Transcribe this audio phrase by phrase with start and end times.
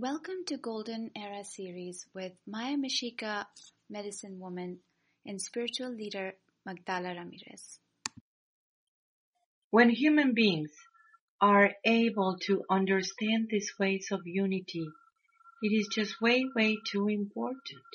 [0.00, 3.46] Welcome to Golden Era series with Maya Mishika,
[3.90, 4.78] medicine woman,
[5.26, 6.34] and spiritual leader
[6.64, 7.80] Magdala Ramirez.
[9.70, 10.70] When human beings
[11.40, 14.86] are able to understand these ways of unity,
[15.62, 17.88] it is just way, way too important.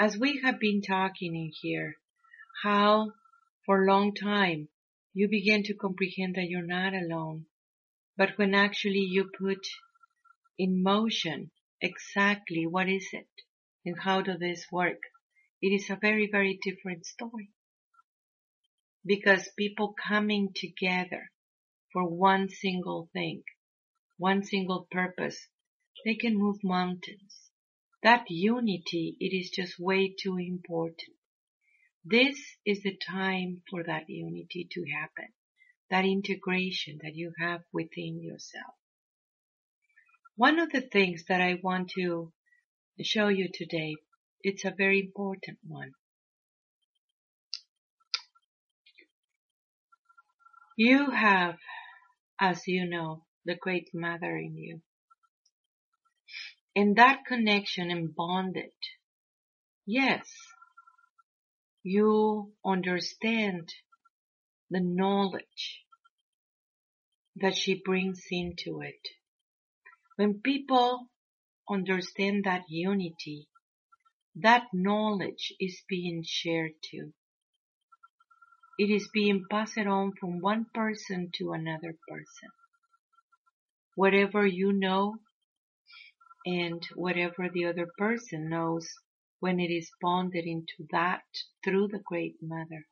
[0.00, 1.94] As we have been talking in here,
[2.64, 3.12] how
[3.64, 4.66] for a long time
[5.14, 7.46] you begin to comprehend that you're not alone,
[8.16, 9.64] but when actually you put
[10.58, 11.50] in motion
[11.80, 13.28] exactly what is it
[13.84, 15.00] and how does this work,
[15.60, 17.50] it is a very, very different story.
[19.04, 21.30] Because people coming together
[21.92, 23.42] for one single thing,
[24.16, 25.48] one single purpose,
[26.04, 27.50] they can move mountains.
[28.02, 31.16] That unity, it is just way too important.
[32.04, 35.32] This is the time for that unity to happen,
[35.90, 38.74] that integration that you have within yourself.
[40.36, 42.32] One of the things that I want to
[43.02, 43.96] show you today,
[44.42, 45.92] it's a very important one.
[50.76, 51.58] You have,
[52.40, 54.80] as you know, the Great Mother in you.
[56.74, 58.72] And that connection and bonded,
[59.84, 60.26] yes,
[61.82, 63.68] you understand
[64.70, 65.84] the knowledge
[67.36, 69.08] that she brings into it.
[70.22, 71.08] When people
[71.68, 73.48] understand that unity,
[74.36, 77.12] that knowledge is being shared too.
[78.78, 82.50] It is being passed on from one person to another person.
[83.96, 85.16] Whatever you know
[86.46, 88.88] and whatever the other person knows
[89.40, 91.24] when it is bonded into that
[91.64, 92.86] through the Great Mother,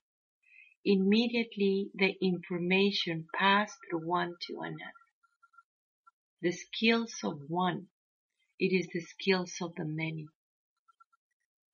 [0.85, 5.00] immediately the information passed through one to another.
[6.43, 7.89] The skills of one,
[8.59, 10.27] it is the skills of the many.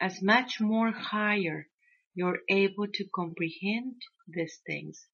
[0.00, 1.68] As much more higher
[2.14, 5.06] you're able to comprehend these things,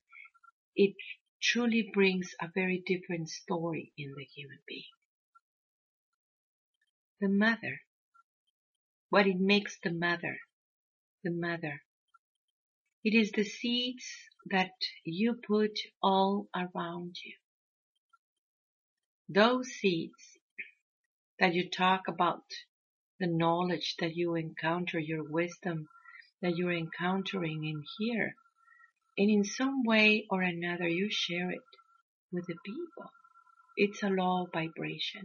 [0.74, 0.94] it
[1.42, 4.84] truly brings a very different story in the human being.
[7.20, 7.82] The mother,
[9.10, 10.38] what it makes the mother,
[11.22, 11.82] the mother.
[13.04, 14.06] It is the seeds
[14.50, 14.72] that
[15.04, 17.36] you put all around you.
[19.34, 20.38] Those seeds
[21.38, 22.44] that you talk about,
[23.18, 25.88] the knowledge that you encounter, your wisdom
[26.42, 28.34] that you're encountering in here,
[29.16, 31.62] and in some way or another you share it
[32.30, 33.10] with the people.
[33.76, 35.22] It's a law of vibration.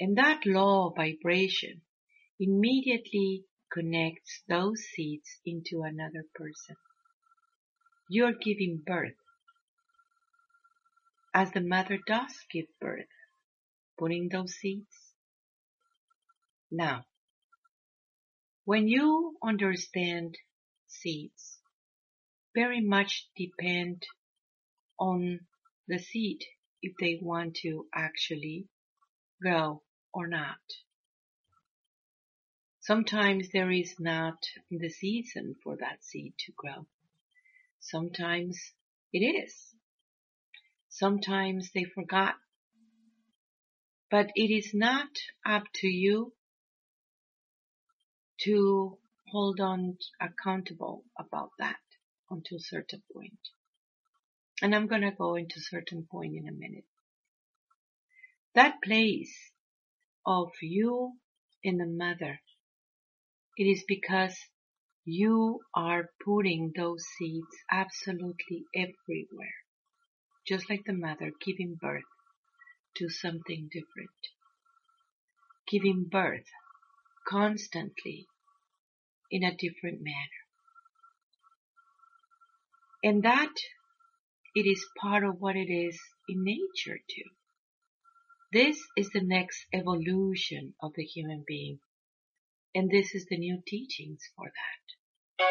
[0.00, 1.82] And that law of vibration
[2.40, 6.76] immediately connects those seeds into another person.
[8.08, 9.21] You're giving birth
[11.34, 13.06] as the mother does give birth,
[13.98, 15.14] putting those seeds.
[16.70, 17.04] Now,
[18.64, 20.36] when you understand
[20.86, 21.58] seeds,
[22.54, 24.02] very much depend
[24.98, 25.40] on
[25.88, 26.44] the seed
[26.82, 28.66] if they want to actually
[29.40, 29.82] grow
[30.12, 30.58] or not.
[32.80, 34.38] Sometimes there is not
[34.70, 36.86] the season for that seed to grow.
[37.80, 38.58] Sometimes
[39.12, 39.74] it is.
[40.94, 42.34] Sometimes they forgot.
[44.10, 45.08] But it is not
[45.44, 46.34] up to you
[48.42, 51.80] to hold on accountable about that
[52.28, 53.38] until a certain point.
[54.60, 56.84] And I'm going to go into certain point in a minute.
[58.54, 59.34] That place
[60.26, 61.14] of you
[61.64, 62.38] and the mother,
[63.56, 64.36] it is because
[65.06, 69.61] you are putting those seeds absolutely everywhere.
[70.46, 72.02] Just like the mother giving birth
[72.96, 74.10] to something different.
[75.70, 76.48] Giving birth
[77.28, 78.26] constantly
[79.30, 80.42] in a different manner.
[83.04, 83.54] And that
[84.54, 85.98] it is part of what it is
[86.28, 87.30] in nature too.
[88.52, 91.78] This is the next evolution of the human being.
[92.74, 95.46] And this is the new teachings for that.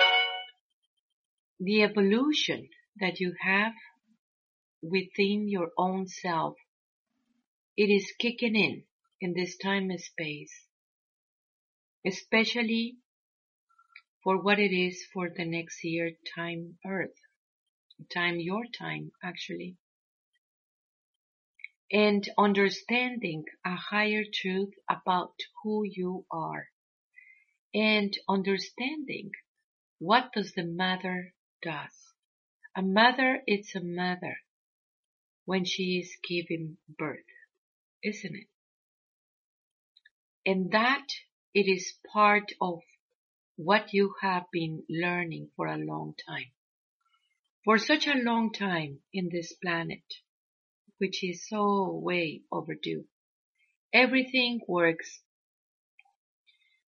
[1.59, 3.73] The evolution that you have
[4.81, 6.55] within your own self,
[7.77, 8.83] it is kicking in
[9.19, 10.67] in this time and space
[12.05, 12.97] especially
[14.23, 17.17] for what it is for the next year time earth
[18.13, 19.77] time your time actually.
[21.91, 26.67] And understanding a higher truth about who you are.
[27.73, 29.31] And understanding
[29.99, 32.13] what does the mother does.
[32.75, 34.37] A mother is a mother
[35.51, 36.65] when she is giving
[37.03, 37.31] birth
[38.11, 38.51] isn't it
[40.45, 41.07] And that
[41.53, 42.79] it is part of
[43.55, 46.51] what you have been learning for a long time.
[47.63, 50.03] For such a long time in this planet,
[50.97, 53.05] which is so way overdue.
[53.93, 55.21] Everything works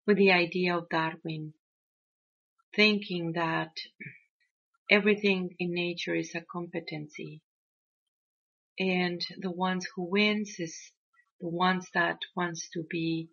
[0.08, 1.54] with the idea of Darwin,
[2.76, 3.78] thinking that
[4.90, 7.42] everything in nature is a competency.
[8.80, 10.76] And the ones who wins is
[11.40, 13.30] the ones that wants to be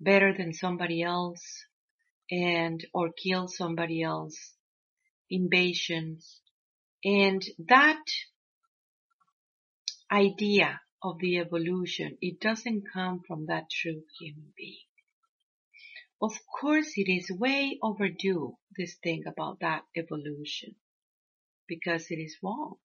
[0.00, 1.64] better than somebody else
[2.30, 4.54] and or kill somebody else.
[5.28, 6.40] Invasions.
[7.04, 8.04] And that
[10.10, 14.86] idea of the evolution, it doesn't come from that true human being.
[16.22, 20.74] Of course, it is way overdue, this thing about that evolution,
[21.66, 22.76] because it is wrong.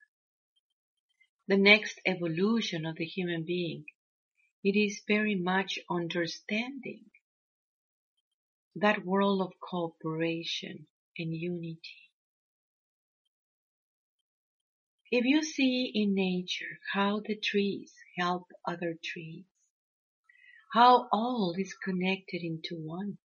[1.48, 3.86] The next evolution of the human being,
[4.64, 7.06] it is very much understanding
[8.76, 10.88] that world of cooperation
[11.18, 12.10] and unity.
[15.12, 19.46] If you see in nature how the trees help other trees,
[20.74, 23.20] how all is connected into one,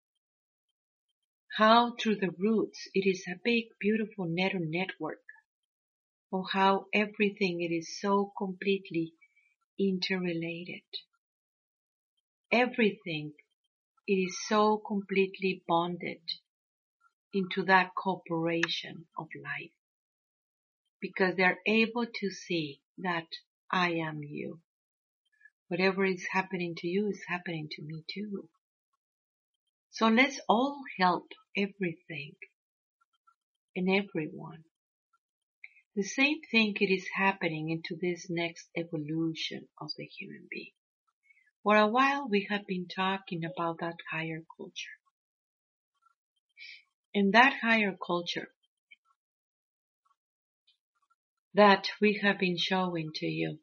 [1.56, 5.22] how through the roots it is a big beautiful network,
[6.30, 9.12] or how everything it is so completely
[9.78, 10.82] interrelated.
[12.52, 13.32] Everything
[14.06, 16.22] it is so completely bonded
[17.32, 19.72] into that cooperation of life
[21.00, 23.26] because they're able to see that
[23.70, 24.60] I am you.
[25.68, 28.48] Whatever is happening to you is happening to me too.
[29.90, 32.34] So let's all help everything
[33.74, 34.64] and everyone.
[35.96, 40.72] The same thing it is happening into this next evolution of the human being.
[41.62, 44.96] For a while we have been talking about that higher culture.
[47.12, 48.54] In that higher culture,
[51.54, 53.58] that we have been showing to you.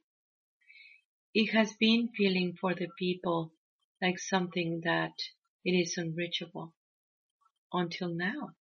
[1.34, 3.54] It has been feeling for the people
[4.02, 5.14] like something that
[5.64, 6.76] it is unreachable
[7.72, 8.56] until now.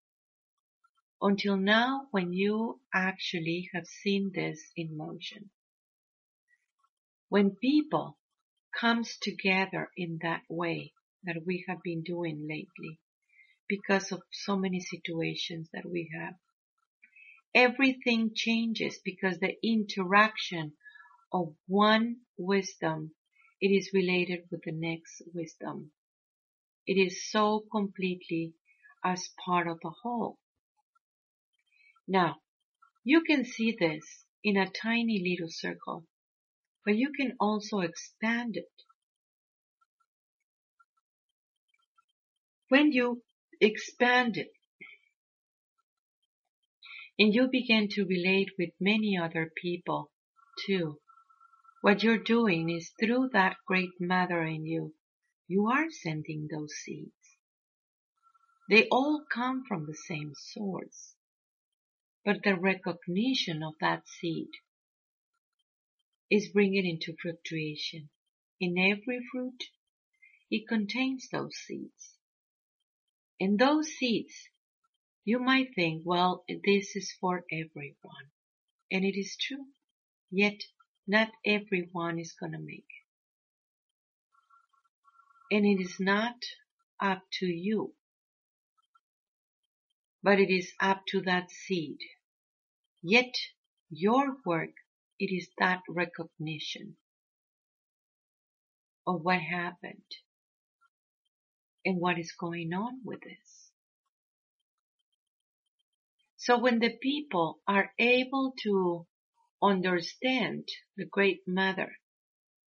[1.20, 5.50] Until now when you actually have seen this in motion.
[7.28, 8.18] When people
[8.78, 10.92] comes together in that way
[11.24, 13.00] that we have been doing lately
[13.68, 16.34] because of so many situations that we have
[17.56, 20.72] everything changes because the interaction
[21.32, 23.10] of one wisdom,
[23.60, 25.90] it is related with the next wisdom.
[26.86, 28.54] It is so completely
[29.04, 30.38] as part of the whole.
[32.08, 32.40] Now,
[33.04, 36.06] you can see this in a tiny little circle,
[36.84, 38.70] but you can also expand it.
[42.68, 43.22] When you
[43.60, 44.50] expand it,
[47.18, 50.12] and you begin to relate with many other people
[50.66, 51.00] too.
[51.80, 54.94] What you're doing is through that great mother in you,
[55.48, 57.12] you are sending those seeds.
[58.68, 61.15] They all come from the same source.
[62.26, 64.50] But the recognition of that seed
[66.28, 68.10] is bringing into fluctuation.
[68.60, 69.62] In every fruit,
[70.50, 72.16] it contains those seeds.
[73.38, 74.50] And those seeds
[75.24, 78.26] you might think, well, this is for everyone.
[78.90, 79.66] And it is true.
[80.30, 80.62] Yet,
[81.06, 82.86] not everyone is going to make
[85.50, 85.56] it.
[85.56, 86.36] And it is not
[87.00, 87.94] up to you.
[90.24, 91.98] But it is up to that seed.
[93.08, 93.36] Yet,
[93.88, 94.74] your work,
[95.20, 96.96] it is that recognition
[99.06, 100.10] of what happened
[101.84, 103.70] and what is going on with this.
[106.36, 109.06] So when the people are able to
[109.62, 111.92] understand the Great Mother,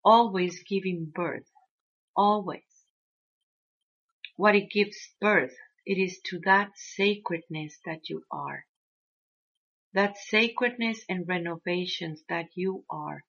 [0.06, 1.52] always giving birth,
[2.16, 2.64] always,
[4.38, 8.69] what it gives birth, it is to that sacredness that you are.
[9.94, 13.24] That sacredness and renovations that you are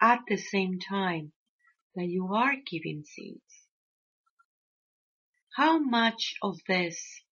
[0.00, 1.32] at the same time
[1.94, 3.66] that you are giving seeds.
[5.56, 7.22] How much of this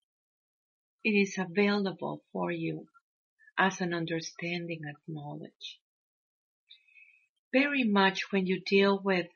[1.04, 2.88] it is available for you
[3.58, 5.78] as an understanding of knowledge.
[7.52, 9.28] Very much when you deal with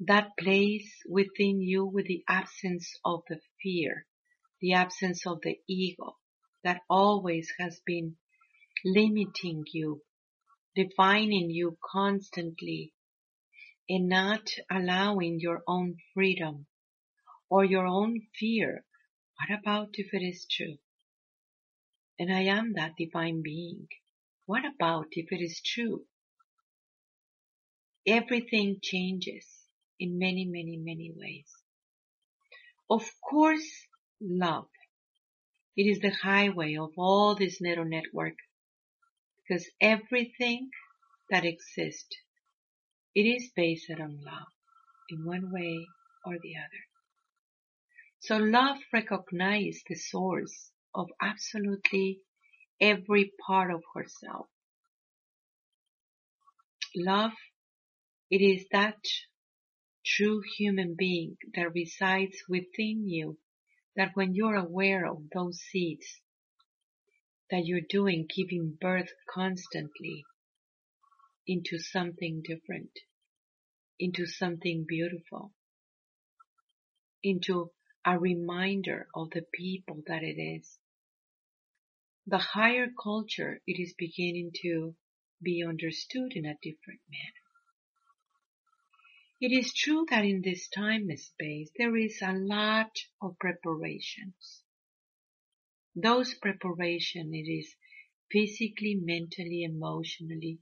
[0.00, 4.06] that place within you with the absence of the fear,
[4.60, 6.16] the absence of the ego
[6.64, 8.16] that always has been
[8.84, 10.02] limiting you,
[10.74, 12.92] defining you constantly,
[13.88, 16.66] and not allowing your own freedom
[17.48, 18.84] or your own fear.
[19.38, 20.78] What about if it is true?
[22.18, 23.88] And I am that divine being.
[24.46, 26.04] What about if it is true?
[28.06, 29.46] Everything changes
[29.98, 31.48] in many, many, many ways.
[32.88, 33.86] Of course,
[34.20, 34.68] love.
[35.76, 38.34] It is the highway of all this neural network
[39.36, 40.70] because everything
[41.30, 42.16] that exists,
[43.14, 44.48] it is based on love
[45.08, 45.86] in one way
[46.24, 46.84] or the other.
[48.20, 52.20] So love recognizes the source of absolutely
[52.80, 54.48] every part of herself.
[56.94, 57.32] Love,
[58.30, 58.98] it is that
[60.04, 63.38] true human being that resides within you
[64.00, 66.22] that when you're aware of those seeds
[67.50, 70.24] that you're doing, giving birth constantly
[71.46, 72.88] into something different,
[73.98, 75.52] into something beautiful,
[77.22, 77.70] into
[78.06, 80.78] a reminder of the people that it is.
[82.26, 84.94] The higher culture, it is beginning to
[85.42, 87.39] be understood in a different manner.
[89.42, 94.62] It is true that in this time space there is a lot of preparations.
[95.96, 97.74] Those preparation it is
[98.30, 100.58] physically, mentally, emotionally,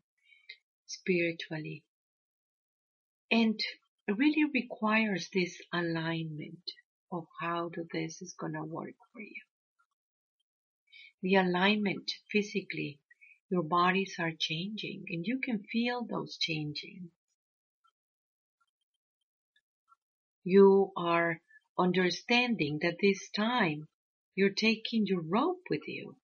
[0.86, 1.82] spiritually.
[3.32, 3.60] And
[4.06, 6.70] really requires this alignment
[7.10, 9.42] of how this is going to work for you.
[11.22, 13.00] The alignment physically,
[13.50, 17.10] your bodies are changing and you can feel those changing.
[20.44, 21.40] You are
[21.78, 23.88] understanding that this time
[24.34, 26.16] you're taking your rope with you.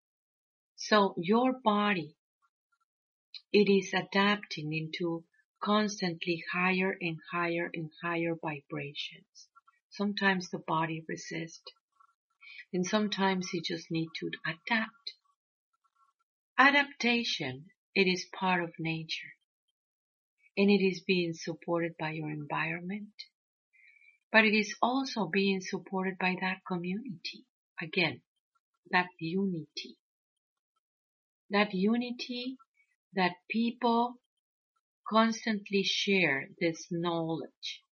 [0.76, 2.16] So your body,
[3.52, 5.24] it is adapting into
[5.60, 9.48] constantly higher and higher and higher vibrations.
[9.90, 11.72] Sometimes the body resists
[12.72, 15.14] and sometimes you just need to adapt.
[16.58, 19.34] Adaptation, it is part of nature
[20.56, 23.12] and it is being supported by your environment,
[24.34, 27.44] but it is also being supported by that community.
[27.80, 28.20] Again,
[28.90, 29.96] that unity.
[31.50, 32.56] That unity
[33.14, 34.14] that people
[35.08, 37.84] constantly share this knowledge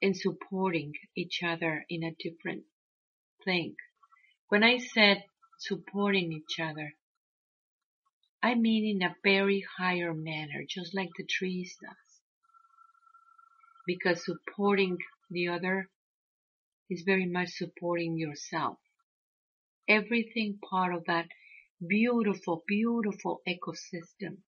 [0.00, 2.62] and supporting each other in a different
[3.44, 3.74] thing.
[4.50, 5.24] When I said
[5.58, 6.92] supporting each other,
[8.40, 12.20] I mean in a very higher manner, just like the trees does.
[13.88, 14.98] Because supporting
[15.30, 15.90] the other
[16.90, 18.78] is very much supporting yourself.
[19.88, 21.28] Everything part of that
[21.86, 24.38] beautiful, beautiful ecosystem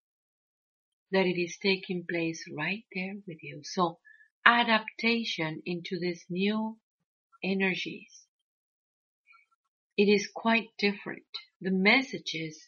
[1.12, 3.60] that it is taking place right there with you.
[3.64, 3.98] So
[4.44, 6.78] adaptation into these new
[7.42, 8.26] energies.
[9.96, 11.26] It is quite different.
[11.60, 12.58] The messages,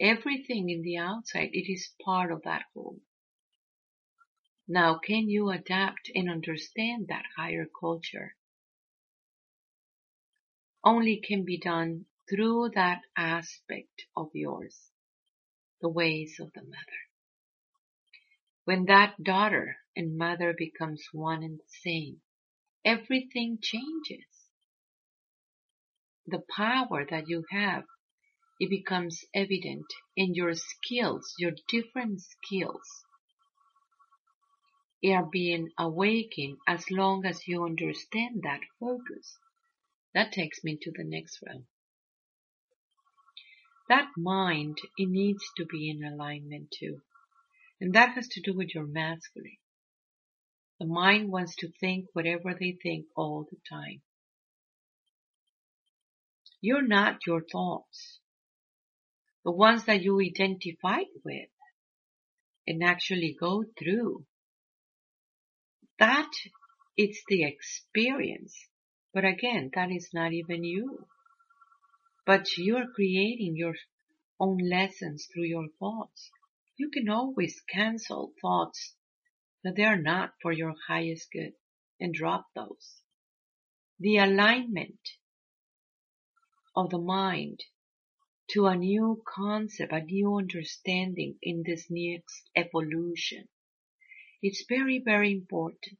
[0.00, 3.00] everything in the outside, it is part of that whole.
[4.66, 8.34] Now, can you adapt and understand that higher culture?
[10.82, 14.90] Only can be done through that aspect of yours,
[15.82, 17.00] the ways of the mother.
[18.64, 22.22] When that daughter and mother becomes one and the same,
[22.86, 24.48] everything changes.
[26.26, 27.84] The power that you have,
[28.58, 33.03] it becomes evident in your skills, your different skills
[35.12, 39.36] are being awakened as long as you understand that focus.
[40.14, 41.66] That takes me to the next realm.
[43.88, 47.02] That mind, it needs to be in alignment too.
[47.80, 49.58] And that has to do with your masculine.
[50.80, 54.00] The mind wants to think whatever they think all the time.
[56.60, 58.20] You're not your thoughts.
[59.44, 61.50] The ones that you identify with
[62.66, 64.24] and actually go through.
[65.98, 66.30] That
[66.96, 68.56] it's the experience.
[69.12, 71.06] But again, that is not even you.
[72.26, 73.74] But you're creating your
[74.40, 76.30] own lessons through your thoughts.
[76.76, 78.94] You can always cancel thoughts
[79.62, 81.52] that they are not for your highest good
[82.00, 83.02] and drop those.
[84.00, 84.98] The alignment
[86.74, 87.60] of the mind
[88.50, 93.48] to a new concept, a new understanding in this next evolution.
[94.46, 95.98] It's very, very important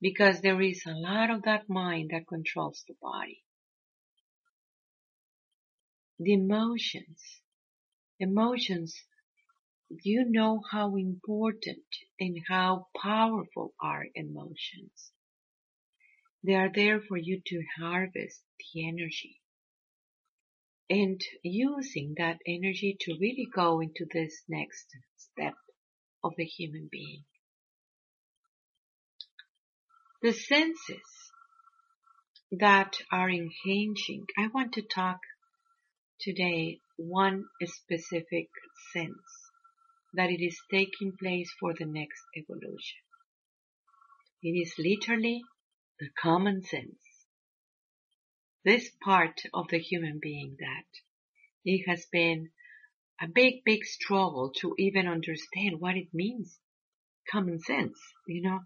[0.00, 3.42] because there is a lot of that mind that controls the body.
[6.20, 7.40] The emotions,
[8.20, 8.94] emotions,
[9.90, 11.88] you know how important
[12.20, 15.10] and how powerful are emotions.
[16.44, 19.40] They are there for you to harvest the energy
[20.88, 25.54] and using that energy to really go into this next step
[26.24, 27.22] of the human being.
[30.22, 31.30] The senses
[32.50, 35.18] that are enhancing, I want to talk
[36.20, 38.48] today one specific
[38.92, 39.50] sense
[40.14, 43.02] that it is taking place for the next evolution.
[44.42, 45.42] It is literally
[46.00, 47.02] the common sense.
[48.64, 50.86] This part of the human being that
[51.64, 52.50] it has been
[53.20, 56.58] a big, big struggle to even understand what it means.
[57.30, 58.60] Common sense, you know.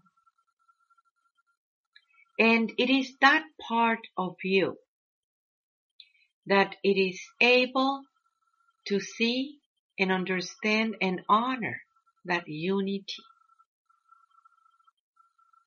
[2.37, 4.77] And it is that part of you
[6.45, 8.03] that it is able
[8.87, 9.57] to see
[9.99, 11.81] and understand and honor
[12.25, 13.03] that unity.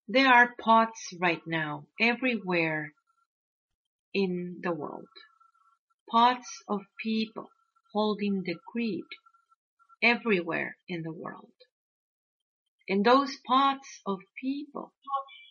[0.08, 2.92] There are pots right now everywhere
[4.12, 5.06] in the world.
[6.10, 7.48] Pots of people
[7.92, 9.04] holding the greed
[10.02, 11.52] everywhere in the world.
[12.88, 14.92] And those pots of people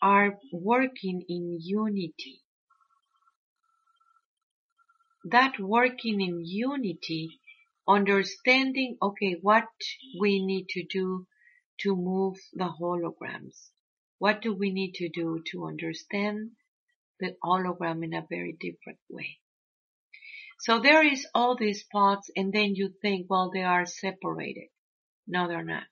[0.02, 2.42] are working in unity.
[5.24, 7.40] That working in unity
[7.88, 9.68] understanding, okay, what
[10.20, 11.28] we need to do
[11.82, 13.70] to move the holograms.
[14.20, 16.52] What do we need to do to understand
[17.20, 19.38] the hologram in a very different way?
[20.62, 24.70] So there is all these parts and then you think, well, they are separated.
[25.26, 25.88] No, they're not.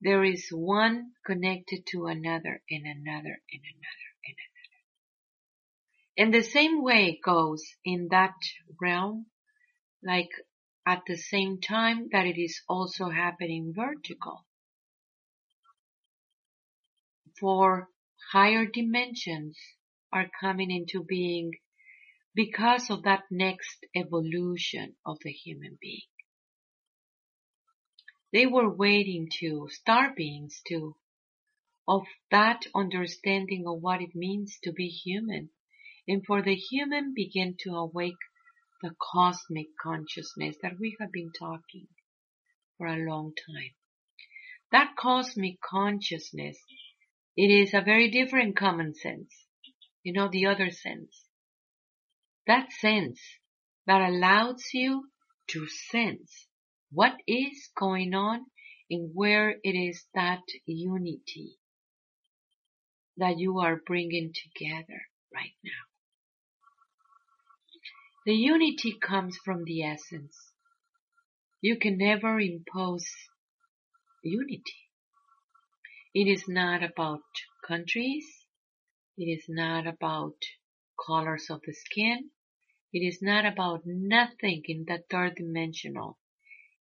[0.00, 4.82] There is one connected to another and another and another and another.
[6.16, 8.36] And the same way goes in that
[8.80, 9.26] realm,
[10.00, 10.30] like
[10.86, 14.46] at the same time that it is also happening vertical.
[17.40, 17.88] For
[18.30, 19.58] higher dimensions
[20.12, 21.50] are coming into being
[22.34, 26.08] because of that next evolution of the human being.
[28.32, 30.96] They were waiting to, star beings too,
[31.86, 35.50] of that understanding of what it means to be human
[36.08, 38.14] and for the human begin to awake
[38.82, 41.88] the cosmic consciousness that we have been talking
[42.78, 43.72] for a long time.
[44.72, 46.58] That cosmic consciousness,
[47.36, 49.32] it is a very different common sense.
[50.02, 51.21] You know, the other sense.
[52.46, 53.20] That sense
[53.86, 55.08] that allows you
[55.48, 56.46] to sense
[56.90, 58.46] what is going on
[58.90, 61.58] and where it is that unity
[63.16, 65.02] that you are bringing together
[65.34, 65.70] right now.
[68.24, 70.36] The unity comes from the essence.
[71.60, 73.06] You can never impose
[74.22, 74.88] unity.
[76.14, 77.22] It is not about
[77.66, 78.26] countries.
[79.16, 80.36] It is not about
[80.96, 82.30] colors of the skin.
[82.92, 86.18] It is not about nothing in that third dimensional.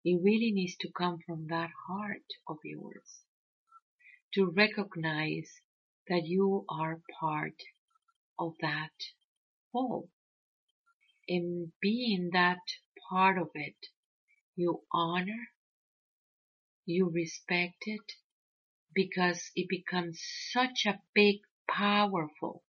[0.04, 3.24] It really needs to come from that heart of yours
[4.34, 5.60] to recognize
[6.08, 7.62] that you are part
[8.38, 8.92] of that
[9.72, 10.10] whole
[11.28, 12.58] in being that
[13.08, 13.76] part of it,
[14.56, 15.48] you honor,
[16.86, 18.12] you respect it,
[18.94, 20.20] because it becomes
[20.52, 21.36] such a big,
[21.68, 22.64] powerful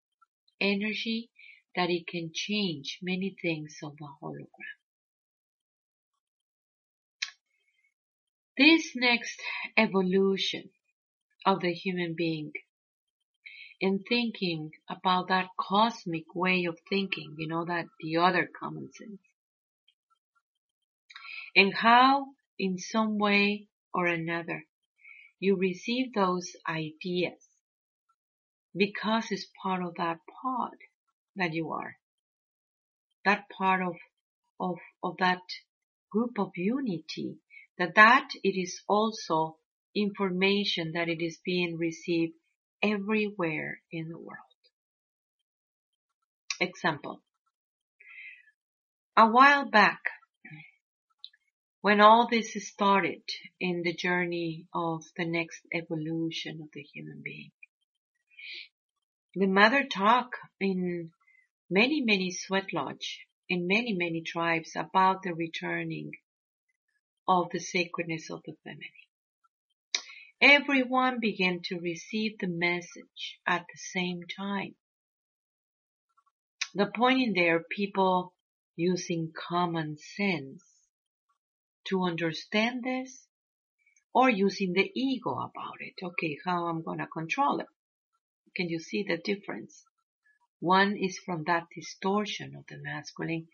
[0.61, 1.31] energy
[1.77, 4.77] that it can change many things of a hologram.
[8.57, 9.41] This next
[9.77, 10.71] evolution
[11.47, 12.53] of the human being
[13.81, 19.21] in thinking about that cosmic way of thinking, you know, that the other common sense.
[21.55, 22.27] And how
[22.59, 24.65] in some way or another
[25.39, 27.48] you receive those ideas
[28.79, 30.77] because it's part of that pod
[31.37, 31.97] that you are.
[33.25, 33.97] That part of,
[34.61, 35.43] of, of that
[36.11, 37.37] group of unity,
[37.79, 39.57] that that it is also
[39.95, 42.35] information that it is being received
[42.83, 44.39] everywhere in the world.
[46.61, 47.23] Example.
[49.17, 50.01] A while back,
[51.81, 53.23] when all this started
[53.61, 57.51] in the journey of the next evolution of the human being,
[59.35, 61.13] the mother talked in
[61.71, 66.13] many, many sweat lodge, in many, many tribes about the returning
[67.27, 68.91] of the sacredness of the feminine.
[70.41, 74.75] Everyone began to receive the message at the same time.
[76.75, 78.33] The point in there, people
[78.77, 80.63] using common sense
[81.89, 83.27] to understand this
[84.15, 85.95] or using the ego about it.
[86.03, 87.67] Okay, how I'm going to control it.
[88.59, 89.85] Can you see the difference?
[90.59, 93.47] One is from that distortion of the masculine,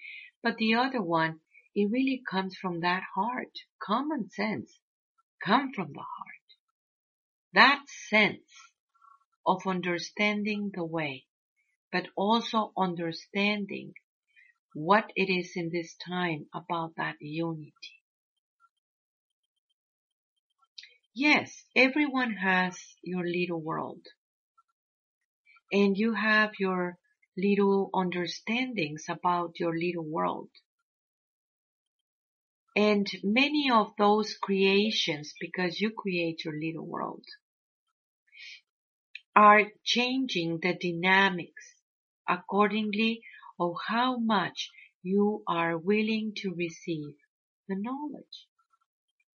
[0.42, 1.40] but the other one,
[1.74, 3.52] it really comes from that heart.
[3.82, 4.80] Common sense
[5.44, 6.46] come from the heart.
[7.52, 8.48] That sense
[9.46, 11.26] of understanding the way,
[11.92, 13.92] but also understanding
[14.72, 18.00] what it is in this time about that unity.
[21.12, 24.06] Yes, everyone has your little world.
[25.74, 26.98] And you have your
[27.36, 30.50] little understandings about your little world.
[32.76, 37.24] And many of those creations, because you create your little world,
[39.34, 41.74] are changing the dynamics
[42.28, 43.22] accordingly
[43.58, 44.70] of how much
[45.02, 47.14] you are willing to receive
[47.66, 48.46] the knowledge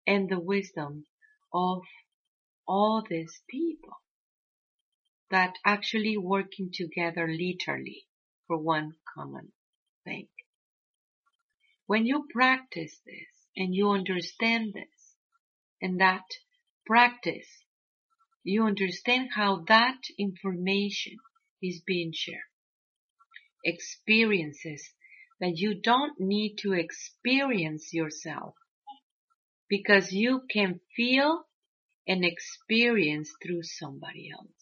[0.06, 1.08] and the wisdom
[1.52, 1.82] of
[2.68, 3.98] all these people
[5.30, 8.08] that actually working together literally
[8.48, 9.52] for one common
[10.04, 10.28] thing.
[11.86, 15.16] When you practice this and you understand this
[15.82, 16.26] and that
[16.86, 17.48] practice,
[18.44, 21.18] you understand how that information
[21.62, 22.40] is being shared.
[23.64, 24.94] Experiences
[25.40, 28.56] that you don't need to experience yourself
[29.70, 31.46] because you can feel
[32.08, 34.57] and experience through somebody else.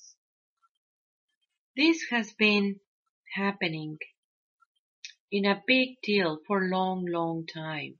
[1.76, 2.80] This has been
[3.34, 3.98] happening
[5.32, 8.00] in a big deal for a long, long time.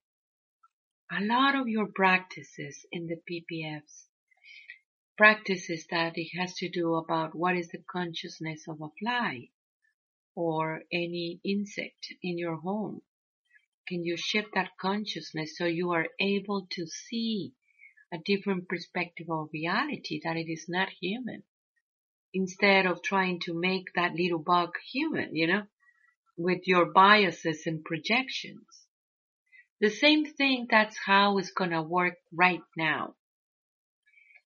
[1.12, 4.08] A lot of your practices in the PPFs,
[5.18, 9.50] practices that it has to do about what is the consciousness of a fly
[10.36, 13.02] or any insect in your home
[13.88, 17.54] can you shift that consciousness so you are able to see
[18.12, 21.44] a different perspective of reality that it is not human
[22.36, 25.64] instead of trying to make that little bug human, you know,
[26.38, 28.68] with your biases and projections.
[29.80, 33.16] The same thing, that's how it's gonna work right now.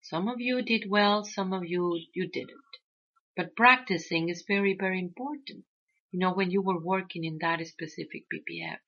[0.04, 2.71] Some of you did well, some of you, you didn't.
[3.36, 5.65] But practicing is very, very important.
[6.12, 8.80] You know, when you were working in that specific PPF.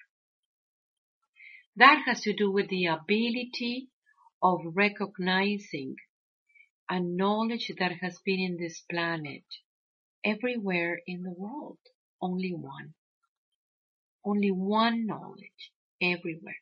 [1.76, 3.90] That has to do with the ability
[4.44, 5.96] of recognizing
[6.92, 9.46] a knowledge that has been in this planet
[10.26, 11.78] everywhere in the world.
[12.22, 12.94] Only one.
[14.26, 16.58] Only one knowledge everywhere.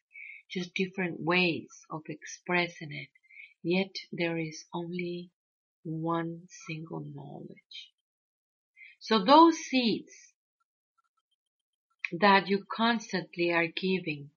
[0.48, 3.10] Just different ways of expressing it.
[3.64, 5.32] Yet there is only
[5.84, 7.92] one single knowledge.
[9.00, 10.14] So those seeds
[12.12, 14.30] that you constantly are giving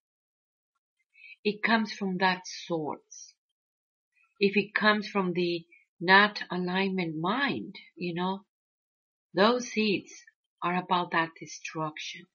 [1.45, 3.35] it comes from that source.
[4.39, 5.65] If it comes from the
[6.03, 8.45] not alignment mind, you know,
[9.33, 10.13] those seeds
[10.61, 12.27] are about that destruction.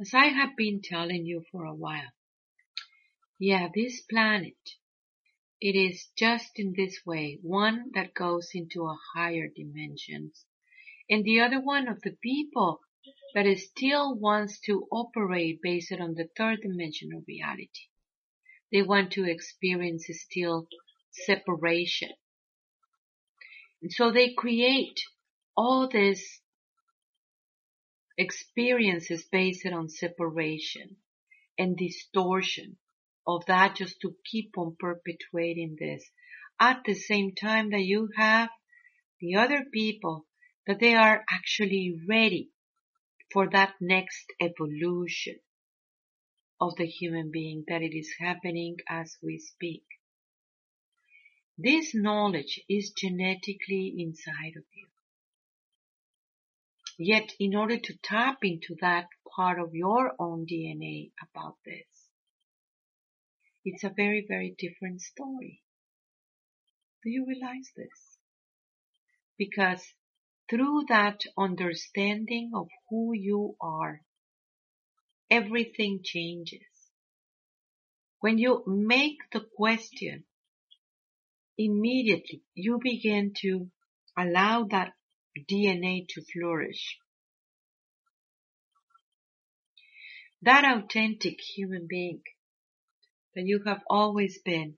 [0.00, 2.12] As I have been telling you for a while,
[3.40, 4.56] yeah, this planet,
[5.60, 10.46] it is just in this way, one that goes into a higher dimensions,
[11.10, 12.80] and the other one of the people
[13.34, 17.88] that still wants to operate based on the third dimension of reality.
[18.70, 20.68] They want to experience still
[21.10, 22.10] separation.
[23.84, 24.98] And so they create
[25.54, 26.40] all these
[28.16, 30.96] experiences based on separation
[31.58, 32.78] and distortion
[33.26, 36.02] of that just to keep on perpetuating this
[36.58, 38.48] at the same time that you have
[39.20, 40.24] the other people
[40.66, 42.48] that they are actually ready
[43.34, 45.40] for that next evolution
[46.58, 49.84] of the human being that it is happening as we speak.
[51.56, 54.88] This knowledge is genetically inside of you.
[56.98, 61.86] Yet in order to tap into that part of your own DNA about this,
[63.64, 65.62] it's a very, very different story.
[67.02, 68.18] Do you realize this?
[69.38, 69.94] Because
[70.50, 74.02] through that understanding of who you are,
[75.30, 76.66] everything changes.
[78.20, 80.24] When you make the question,
[81.58, 83.70] immediately you begin to
[84.16, 84.92] allow that
[85.50, 86.98] DNA to flourish.
[90.42, 92.22] That authentic human being
[93.34, 94.74] that you have always been,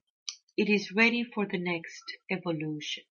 [0.56, 3.04] it is ready for the next evolution.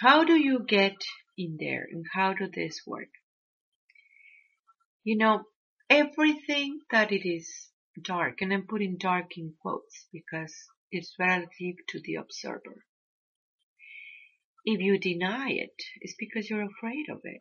[0.00, 0.96] How do you get
[1.38, 3.08] in there and how does this work?
[5.04, 5.44] You know,
[5.88, 7.70] everything that it is
[8.02, 10.54] dark, and I'm putting dark in quotes because
[10.90, 12.84] it's relative to the observer.
[14.64, 17.40] If you deny it, it's because you're afraid of it.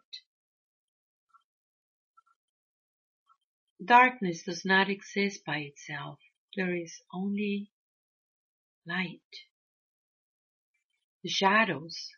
[3.84, 6.20] Darkness does not exist by itself.
[6.56, 7.72] There is only
[8.88, 9.20] light.
[11.24, 12.12] The shadows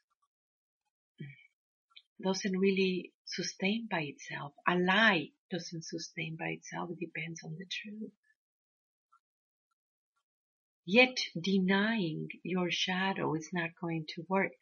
[2.22, 4.54] doesn't really sustain by itself.
[4.68, 6.90] A lie doesn't sustain by itself.
[6.92, 8.12] It depends on the truth.
[10.89, 14.56] Yet denying your shadow is not going to work.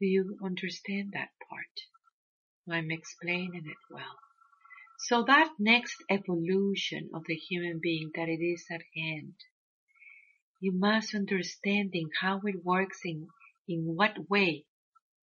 [0.00, 1.82] Do you understand that part?
[2.68, 4.18] I'm explaining it well.
[4.98, 9.34] So that next evolution of the human being that it is at hand,
[10.58, 13.28] you must understanding how it works in,
[13.68, 14.66] in what way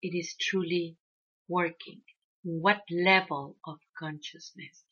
[0.00, 0.96] it is truly
[1.48, 2.00] working,
[2.42, 4.84] what level of consciousness.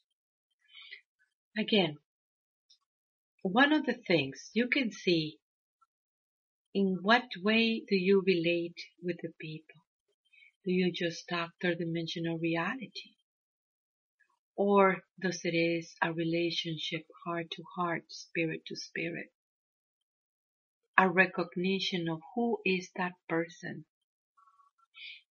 [1.57, 1.97] Again,
[3.43, 5.39] one of the things you can see
[6.75, 9.83] in what way do you relate with the people?
[10.65, 13.15] Do you just talk third dimensional reality?
[14.57, 19.31] Or does it is a relationship heart to heart, spirit to spirit?
[20.99, 23.87] A recognition of who is that person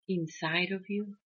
[0.09, 1.17] inside of you.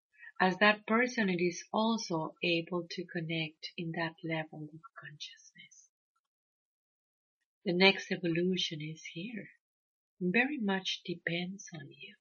[0.41, 5.52] As that person, it is also able to connect in that level of consciousness.
[7.65, 9.49] The next evolution is here.
[10.21, 12.17] Very much depends on you.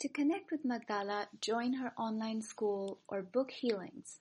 [0.00, 4.18] To connect with Magdala, join her online school, or book healings,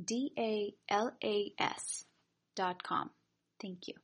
[0.04, 2.06] D A L A S
[2.56, 3.12] dot com.
[3.62, 4.03] Thank you.